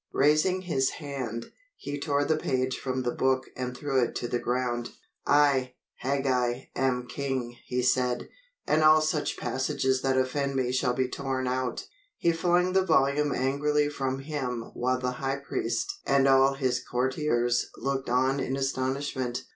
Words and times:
Raising 0.13 0.61
his 0.61 0.89
hand, 0.97 1.51
he 1.77 1.99
tore 1.99 2.25
the 2.25 2.35
page 2.35 2.79
from 2.79 3.03
the 3.03 3.13
book 3.13 3.51
and 3.55 3.77
threw 3.77 4.03
it 4.03 4.15
to 4.15 4.27
the 4.27 4.39
ground. 4.39 4.89
"I, 5.27 5.75
Hagag, 6.03 6.69
am 6.75 7.05
king," 7.05 7.55
he 7.67 7.83
said, 7.83 8.27
"and 8.65 8.81
all 8.81 8.99
such 9.01 9.37
passages 9.37 10.01
that 10.01 10.17
offend 10.17 10.55
me 10.55 10.71
shall 10.71 10.95
be 10.95 11.07
torn 11.07 11.45
out." 11.47 11.85
He 12.17 12.31
flung 12.31 12.73
the 12.73 12.81
volume 12.83 13.31
angrily 13.31 13.89
from 13.89 14.21
him 14.21 14.71
while 14.73 14.97
the 14.99 15.11
high 15.11 15.37
priest 15.37 15.93
and 16.03 16.27
all 16.27 16.55
his 16.55 16.79
courtiers 16.83 17.69
looked 17.77 18.09
on 18.09 18.39
in 18.39 18.55
astonishment. 18.57 19.43